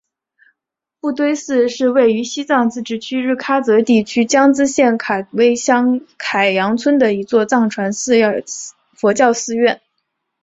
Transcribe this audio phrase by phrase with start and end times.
[0.99, 7.91] 布堆寺是位于西藏自治区日喀则地区江孜县卡堆乡凯扬村的一座藏传
[8.95, 9.79] 佛教寺院。